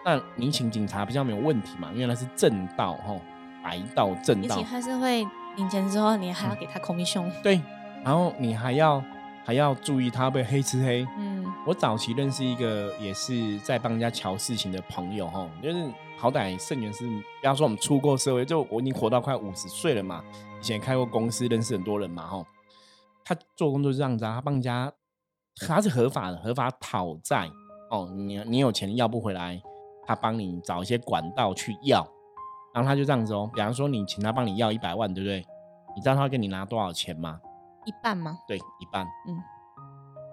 [0.06, 3.16] 那你请警察比较没有问题嘛，因为那是正道哈，
[3.62, 4.56] 白道正道。
[4.56, 7.28] 你请黑社会领钱之后，你还要给他 commission。
[7.42, 7.60] 对，
[8.04, 9.02] 然后你还要
[9.44, 11.04] 还要注意他被黑吃黑。
[11.18, 15.90] 嗯，我早期认识一个也是在帮人家瞧事情的朋友哈，就是。
[16.18, 20.24] 好歹盛源是，不要说我们出过社会，就我已经活到快五十岁了嘛，
[20.58, 22.46] 以前开过公司，认识很多人嘛，吼。
[23.22, 24.90] 他做工作是这样子啊，他帮人家，
[25.60, 27.50] 他是合法的，合法讨债
[27.90, 28.10] 哦。
[28.16, 29.60] 你你有钱要不回来，
[30.06, 32.06] 他帮你找一些管道去要，
[32.72, 33.50] 然后他就这样子哦。
[33.52, 35.44] 比方说你请他帮你要一百万，对不对？
[35.94, 37.40] 你知道他会跟你拿多少钱吗？
[37.84, 38.38] 一半吗？
[38.46, 39.04] 对，一半。
[39.26, 39.36] 嗯。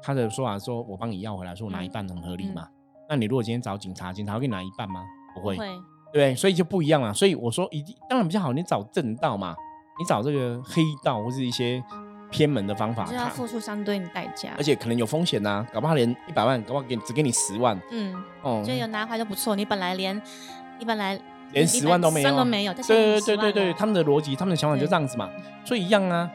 [0.02, 2.68] 他的说法说，我帮你要回来，说我拿一半很合理嘛？
[3.08, 5.04] 那你如果今天找警察，警察会给你拿一半吗？
[5.34, 5.58] 不会，
[6.12, 7.14] 对，所以就不一样了。
[7.14, 9.56] 所以我说，一定当然比较好，你找正道嘛，
[9.98, 11.84] 你找这个黑道或是一些
[12.34, 19.56] 偏门的方法，就要付出相对应的代价，而且可能有风险呐，搞不好连一百万，搞不好给只给你十万，嗯，哦，就有拿回来就不错。
[19.56, 20.20] 你本来连
[20.80, 21.18] 你本来
[21.52, 25.30] 连十万都没有，都没有，对对对对对，他们的逻辑，他们的想法就这样子嘛。
[25.64, 26.28] 所以一样啊，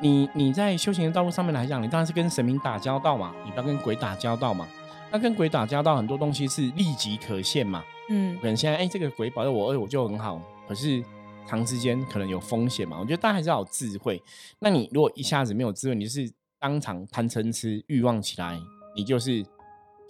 [0.00, 4.66] 你你在修行的道路上面来讲，你当然是跟神明打交道嘛，你不要跟鬼打交道嘛。
[5.12, 7.84] 那跟鬼打交道，很多东西是立即可现嘛。
[8.08, 10.40] 嗯，可能现在哎，这个鬼保佑我，哎，我就很好。
[10.68, 11.00] 可是
[11.46, 12.98] 长时间可能有风险嘛。
[12.98, 14.22] 我觉得大家还是要有智慧。
[14.58, 18.58] 那你如果一下子没有智慧，你就是当场贪嗔痴欲望起来，
[18.94, 19.44] 你就是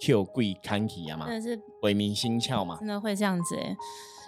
[0.01, 3.75] Q 贵看体啊嘛，真的是鬼迷心窍嘛，真的会这样子哎。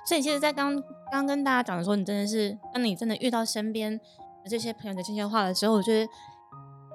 [0.07, 6.11] 所以其实，在刚刚跟大家讲的时候，你真的是，当你真的遇到身边的这些朋友的这些话的时候，我觉得。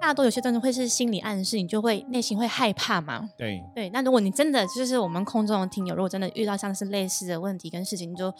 [0.00, 3.26] 大多有些真的会是心理暗示，你就会内心会害怕嘛？
[3.38, 3.88] 对对。
[3.88, 8.30] 那如果你真的就是我们空中的听友，如果真的遇到像是类似的问题跟事情，就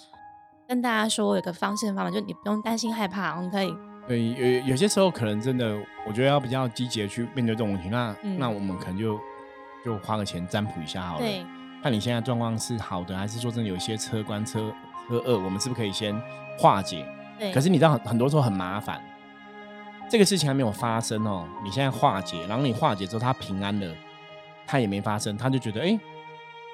[0.66, 3.74] 跟大家说有个方式方法，就你不用担心害怕，我们可以
[4.09, 7.88] 对，有有些时候可能真的，我觉得要比较积极的去面对这种问题。
[7.88, 9.18] 那那我们可能就
[9.85, 11.20] 就花个钱占卜一下好了。
[11.20, 11.44] 对，
[11.83, 14.72] 看你现在状况是好的，还是说真的有一些车关车
[15.09, 16.14] 车恶，我们是不是可以先
[16.59, 17.07] 化解？
[17.38, 17.53] 对。
[17.53, 19.03] 可是你知道很很多时候很麻烦，
[20.09, 23.94] 这个事情还没有发生哦，你现在化解，然后你化解之后他平安了，
[24.66, 25.98] 他也没发生，他就觉得哎。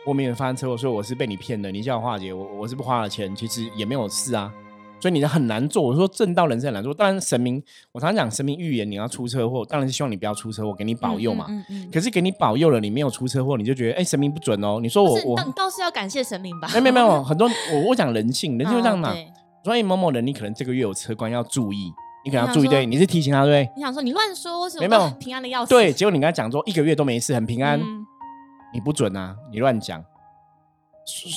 [0.06, 1.70] 我没有发生车祸，所以我是被你骗的。
[1.70, 4.52] 你叫我化解，我我是不花了钱，其实也没有事啊。
[4.98, 5.82] 所以你很难做。
[5.82, 6.92] 我说正道人生很难做。
[6.92, 11.46] 当然神明，我常常讲神明预言你要出车祸，当然是希望你不要出车祸，给你保佑嘛。
[11.48, 11.90] 嗯嗯。
[11.90, 14.78] 可是给你保佑了，你没有出车祸，你就觉得哎神明不准哦。
[14.82, 16.68] 你说我我倒是要感谢神明吧？
[16.80, 19.14] 没有没有，很多我我讲人性，人性就这样嘛。
[19.64, 21.92] 所以某某人你可能这个月有车关要注意，
[22.24, 23.68] 你可能要注意对，你是提醒他对。
[23.76, 25.70] 你想说你乱说，没有平安的要死。
[25.70, 27.80] 对，结果你跟他讲说一个月都没事，很平安，
[28.72, 30.04] 你不准啊，你乱讲。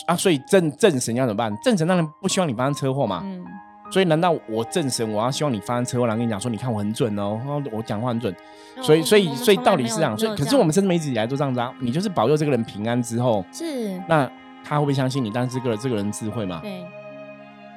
[0.07, 1.55] 啊，所以正正神要怎么办？
[1.63, 3.21] 正神当然不希望你发生车祸嘛。
[3.23, 3.43] 嗯。
[3.91, 7.39] 所以难道我正神我要希望你发生车祸，然后跟你讲说，你看我很准哦，
[7.71, 8.35] 我讲话很准。
[8.81, 10.17] 所以，所以，所以道理是这样。
[10.17, 11.71] 所以，可是我们真的一直以来都这样子啊。
[11.79, 14.29] 你就是保佑这个人平安之后，是那
[14.63, 15.29] 他会不会相信你？
[15.29, 16.59] 但是这个这个人智慧嘛？
[16.61, 16.83] 对。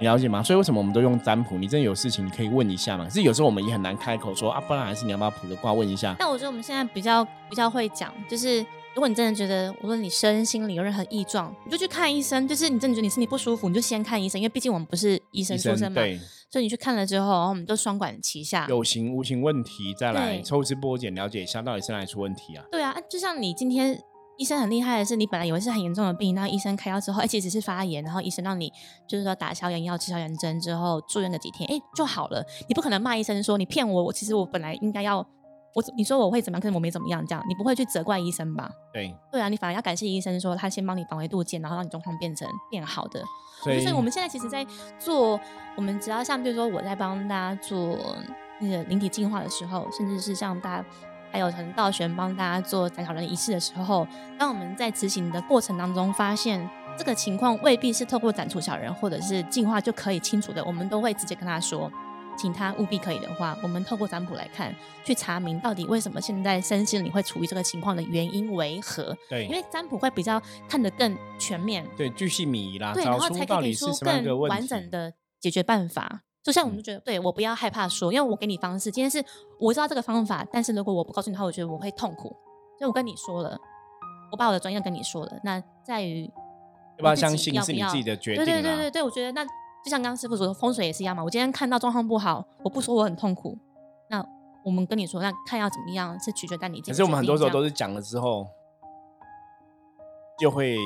[0.00, 0.42] 你了解吗？
[0.42, 1.56] 所以为什么我们都用占卜？
[1.56, 3.04] 你真的有事情你可以问一下嘛？
[3.04, 6.14] 可是有时候我们也很难开口说啊，不然还是你要不要卜个卦问一下？
[6.18, 8.64] 但我觉得我们现在比较比较会讲，就是。
[8.96, 12.48] 如果你真的觉得无论你身心里有任何异状，你就去看医生。
[12.48, 16.00] 就是你真的觉得你身体不舒服，你就先看医生，因为毕竟我们不是医生出身嘛。
[16.50, 18.66] 所以你去看了之后，然后我们就双管齐下。
[18.70, 22.64] 有形无形问题再来抽丝剥茧了解一下，到底是哪里出问题啊？
[22.72, 24.00] 对啊，就像你今天
[24.38, 28.72] 医生很厉害的是，你本来以为是很严重的病，那医生开药之后，哎，其实是发炎，然后医生让你
[29.06, 32.42] 就是说打消炎药、吃消炎针之后住院的几天，哎，就好了。
[32.66, 35.28] 你不可能骂医生说你骗我，我其实我本来应该要。
[35.76, 36.60] 我你说我会怎么样？
[36.62, 38.70] 可是我没怎么样，这样你不会去责怪医生吧？
[38.94, 43.22] 对对啊，你反而要感谢医生，说他先帮你防微杜渐，然后让你状况变成变好的。
[43.62, 44.66] 所以我们现在其实，在
[44.98, 45.38] 做
[45.76, 47.94] 我们只要像比如说我在帮大家做
[48.58, 50.88] 那个灵体进化的时候，甚至是像大家
[51.30, 54.06] 还有陈道玄帮大家做斩小人仪式的时候，
[54.38, 61.92] 当我们在执行的过程当中发现这个情况未必是透过斩除小人或者是进化就可以清除的，我们都会直接跟他说。
[62.36, 69.16] 请他务必可以的话，我们透过占卜来看，去查明到底为什么现在身心你会处于这个情况的原因为何？
[69.28, 76.22] 对，因为占卜会比较看得更全面，对，巨细靡遗啦，对，然后才可以给出更完整的解决办法。
[76.42, 79.24] 就像我们就觉得，对我不要害怕说，因为我给你方式，今天是
[79.58, 82.28] 我知道这个方法，但是如果我不告诉你的话，我觉得我会痛苦。
[82.78, 83.58] 所以我跟你说了，
[84.30, 86.24] 我把我的专业跟你说了，那在于
[86.98, 88.44] 要不要相信是你自己的决定？
[88.44, 89.46] 对对对对对，我觉得那。
[89.86, 91.22] 就像刚刚师傅说，风水也是一样嘛。
[91.22, 93.56] 我今天看到状况不好，我不说我很痛苦。
[94.10, 94.20] 那
[94.64, 96.80] 我们跟你说，那看要怎么样是取决在你。
[96.80, 98.44] 可是我们很多时候都是讲了之后，
[100.40, 100.76] 就会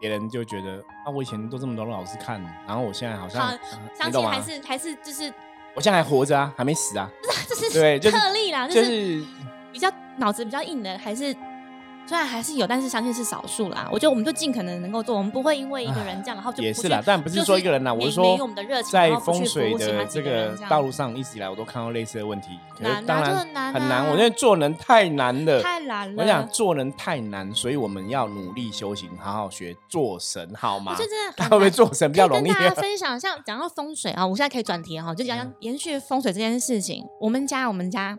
[0.00, 3.56] 别人就觉得啊，我以前都这么多老师看，然后我现在好像
[3.96, 5.32] 相信还是还是就是，
[5.76, 7.08] 我现在还活着啊，还没死啊。
[7.48, 9.24] 这是对特例啦，就是
[9.72, 11.32] 比较脑子比较硬的还是。
[12.06, 13.88] 虽然还是有，但是相信是少数啦。
[13.90, 17.02] 我觉得我们就尽可能能够做，我们不会因为一个人这样，然后就也是啦。
[17.04, 18.36] 但不是说一个人啦，我是说
[18.90, 22.58] 在风水的这个道路上，一直以来我都看到类似的问题。
[22.80, 23.36] 难，当然
[23.72, 24.06] 很难。
[24.10, 26.22] 我觉得做人太难了，太难了。
[26.22, 30.94] 我想做人太难，所以我们要努力修行，好好学做神，好吗？
[30.96, 32.42] 就真的会不会做神比较容易？
[32.42, 37.04] 跟大家 分享，像讲到风水啊，我现在可以转题哈，就讲讲延续风水这件事情。
[37.20, 38.18] 我们家，我们家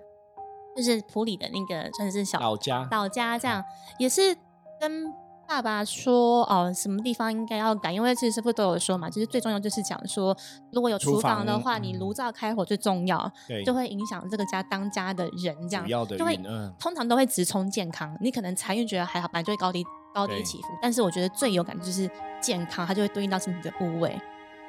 [0.75, 3.63] 就是普里的那个，算是小老家，老家这样
[3.97, 4.35] 也是。
[4.81, 5.13] 跟
[5.47, 7.93] 爸爸说哦，什么地方应该要改？
[7.93, 10.35] 因为其实师傅都有说嘛，就是最重要就是讲说，
[10.73, 13.31] 如果有厨房的话，你炉灶开火最重要，
[13.65, 16.37] 就会影响这个家当家的人这样，就会
[16.77, 18.13] 通常都会直冲健康。
[18.19, 22.09] 你可能财运觉得还好，本来就会高低高低起伏，但是我觉得最有感就是
[22.41, 24.19] 健康，它就会对应到身体的部位。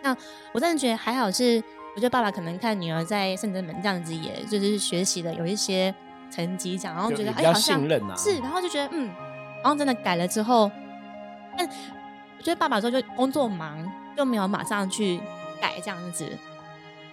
[0.00, 0.16] 那
[0.52, 1.60] 我真的觉得还好，是
[1.94, 5.94] 我觉得爸爸可能看女儿在圣德门这样子，也就是学习的有一些
[6.30, 7.80] 成绩这样，然后觉得哎好像
[8.16, 9.11] 是，然后就觉得嗯。
[9.62, 10.70] 然后真的改了之后，
[11.57, 15.18] 但我觉得爸爸之后就工作忙，就没有马上去
[15.59, 16.28] 改这样子。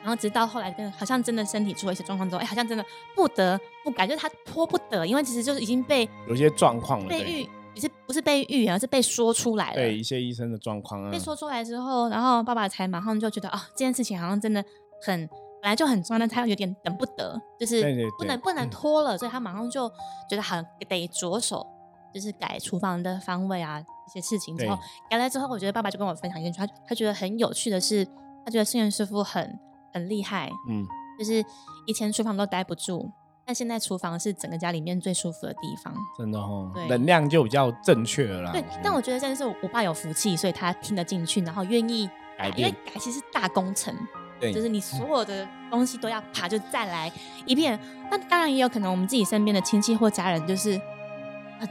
[0.01, 2.83] 然后直到后来，跟好像真的身体出了一些状况之后，哎，好像真的
[3.15, 9.75] 不得不改，就是他拖不得，因为其实就是已经被有些状况了，被预，不是不是被预言，而是被说出来了。
[9.75, 14.63] 对一些医生的状况啊，被说出来之后，然后爸爸才马上就觉得啊，这件事情好像真的
[15.05, 15.27] 很
[15.61, 17.81] 本来就很重要，但他有点等不得，就是
[18.17, 19.89] 不能不能拖了，所以他马上就
[20.29, 21.65] 觉得好像得着手。
[22.13, 24.77] 就是改厨房的方位啊，一些事情之后
[25.09, 28.03] 改了之后，我觉得爸爸就跟我分享一件事，他他觉得很有趣的是，
[28.43, 29.57] 他觉得圣元师傅很
[29.93, 30.85] 很厉害，嗯，
[31.17, 31.41] 就是
[31.87, 33.09] 以前厨房都待不住，
[33.45, 38.51] 但现在厨房是整个家里面最舒服的地方，真的哦，能量就比较正确了啦。
[38.51, 43.93] 对，但我觉得真的是我爸有福气，所以他听得进去，然后愿意改因为改其实是大工程，
[44.39, 47.11] 对就是你所有的东西都要爬，就再来
[47.45, 47.79] 一遍。
[48.09, 50.79] 那当然也有可能，我们自己身边的亲戚或家人，就是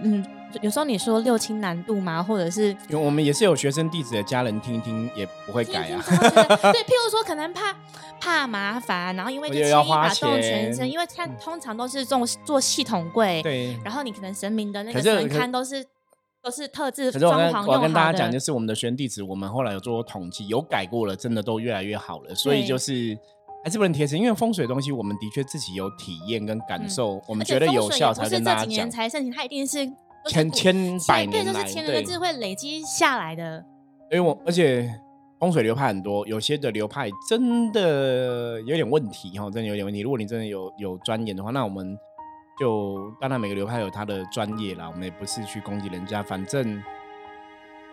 [0.02, 0.24] 嗯。
[0.62, 2.22] 有时候你说六亲难度吗？
[2.22, 6.02] 或者是因为我们也是有学生弟子的家人听一听也不会改啊。
[6.06, 7.74] 对，譬如说可能怕
[8.20, 13.78] 怕麻烦，然后因为就轻易打动全身，因为它通常都是这种做系统柜，对。
[13.84, 15.84] 然后你可能神明的那个神龛都是
[16.42, 22.34] 都是特制装潢我跟大家讲，就是我们的学生弟子，我们后来有做过统计，有改过了，真的都越来越好了。
[22.34, 23.16] 所以就是
[23.64, 28.90] 还是不能贴身，因为风水东西，我们的确自己有体验跟感受，我们觉得有效才跟大家讲。
[28.90, 29.90] 才盛行，它一定是。
[30.26, 30.74] 千千
[31.08, 33.64] 百年来，是千年的智慧累积下来的。
[34.10, 34.88] 因为我而且
[35.38, 40.00] 风水流派很多，有些的流派真的有点问题哈，真的有点问题。
[40.00, 41.96] 如果你真的有有钻研的话，那我们
[42.58, 46.82] 就当然每个流派有他的专业啦，我们也不是去攻击人家，反正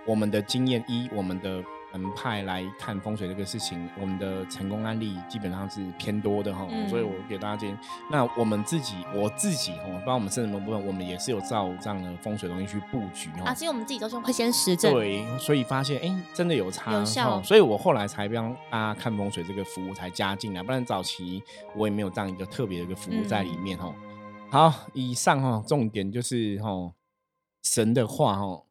[0.05, 1.63] 我们的经验一，我们的。
[1.93, 7.77] 门派来看风水这个事情，我们的成功案例基本上是偏多的哈，所以我给大家建议。
[8.11, 13.45] 那我们自己，我自己哈，不知道我们甚至某部分，我们也是有照这样的风水东西去布局哈。
[13.45, 17.41] 啊，所以我们自己都是会先实证，对，所以发现哎，真的有差，有效。
[17.41, 21.41] 所以我后来才帮大家看风水这个服务才加进来，不然早期
[21.75, 23.93] 我也没有这样一个特别的一个服务在里面哈。
[24.49, 26.91] 好，以上哈，重点就是哈，
[27.63, 28.63] 神的话哈。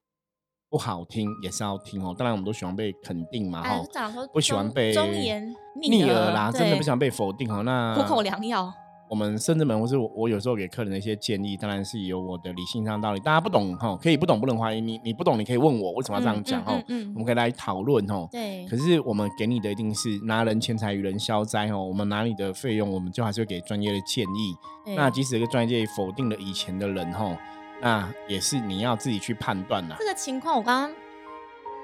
[0.76, 3.82] 不好听也是要听哦，当然我们都喜欢被肯定嘛，哈，
[4.30, 5.42] 不喜欢被忠言
[5.74, 7.62] 逆耳啦，真的不想被否定哈。
[7.62, 8.70] 那苦口良药，
[9.08, 13.20] 我们甚至们，或是我有时候给客人的一些建议，当然是有我的理性上道理。
[13.20, 16.78] 大家不懂哈，可以不懂不能怀疑你，你不懂你可以问我为什么要这样讲哈，
[17.14, 18.28] 我们可以来讨论哈。
[18.30, 21.82] 对，可是我们给你的一定是拿人钱财与人消灾哦。
[21.82, 24.94] 我们拿你的费用，我们就还是会给专业的建议。
[24.94, 27.34] 那即使这个专业否定了以前的人哈。
[27.80, 29.94] 那也是你要自己去判断的。
[29.98, 30.96] 这个情况我刚刚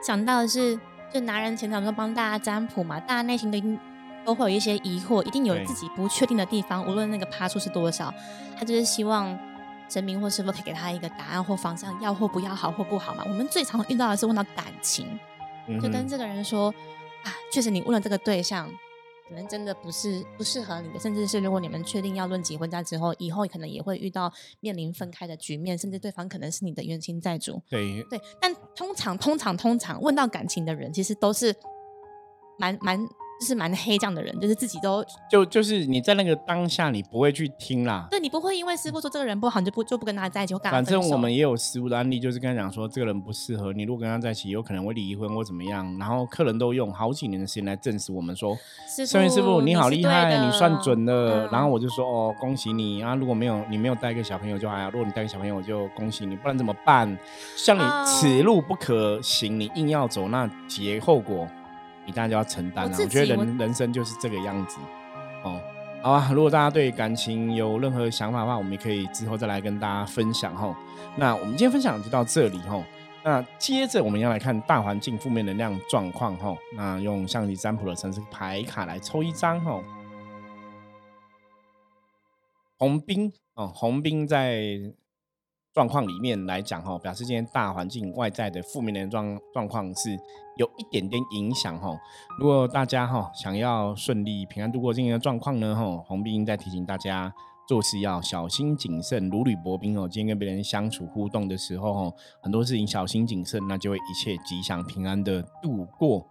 [0.04, 0.78] 想到的是，
[1.12, 3.62] 就拿人前场说帮大家占卜嘛，大家内心的
[4.24, 6.86] 都会有一些疑惑，一定有自己不确定的地方。
[6.86, 8.12] 无论那个趴数是多少，
[8.58, 9.38] 他就是希望
[9.88, 13.22] 神明或师傅可以给他一个答案或方向，要或不要，好或不好嘛。
[13.26, 15.18] 我们最常遇到的是问到感情，
[15.80, 16.72] 就跟这个人说
[17.24, 18.68] 啊，确实你问了这个对象。
[19.32, 27.62] 可能真的不是不适合你的，甚至是如果你们确定要论结婚嫁之后，以后可能也会遇到面临分开的局面，甚至对方可能是你的冤亲债主。
[27.70, 31.56] 对对，但通常通常通常问到感情的人，其实都是
[32.58, 33.08] 蛮蛮。
[33.44, 38.06] 是蛮黑这样的人，就是自己都就就是你在那个当下，你不会去听啦。
[38.10, 45.96] 对，你不会因为师傅说这个人不好，你就不就不跟他在一起，或反正我们也有师傅的案例，就是跟他讲说这个人不适合你，如果跟他在一起，有可能会离婚或怎么样。
[45.98, 48.56] 然后客人都用好几年的时间来证实我们说，
[49.06, 51.48] 圣元师傅你好厉害，你算准了。
[51.48, 53.14] 然后我就说哦，恭喜你啊！
[53.14, 57.18] 如果没有你没有带个小朋友就还好，如果你带个小朋友我就恭喜你，不然怎么办？
[57.56, 61.48] 像你此路不可行，你硬要走，那结后果。
[62.04, 62.96] 你当然就要承担了。
[62.98, 64.78] 我觉得人人生就是这个样子，
[65.42, 65.60] 哦，
[66.02, 66.30] 好啊。
[66.32, 70.76] 如果大家对感情有任何想法的话，我们也可以之后再来跟大家分享哈。
[71.16, 72.82] 那我们今天分享就到这里哈。
[73.24, 76.56] 那接着我们要来看大环境负面能量状况哈。
[76.76, 79.80] 那用象棋占卜的城市牌卡来抽一张哈。
[82.78, 84.92] 红兵哦，红兵在。
[85.74, 90.10] 状况里面来讲哈，表示今天大环境外在的负面的状状况是
[90.56, 91.98] 有一点点影响哈。
[92.38, 97.32] 如果大家哈想要顺利平安度过今天的状况呢哈，红兵在提醒大家
[97.66, 100.06] 做事要小心谨慎，如履薄冰哦。
[100.06, 106.26] 今天跟别人相处互动的时候哈，很多事情小心谨慎，那就会一切吉祥平安的度过。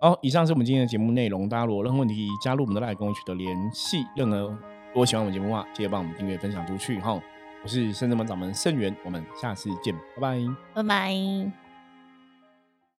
[0.00, 1.46] 好，以上是我们今天的节目内容。
[1.48, 3.98] 大家如果任何问题，加入我们的赖跟我取得联系。
[4.16, 7.20] 任何如果喜欢我们节目的话，记得帮我们订阅、分享出去哈。
[7.66, 10.38] 我是圣智门掌门圣元，我们下次见，拜拜，
[10.72, 11.65] 拜拜。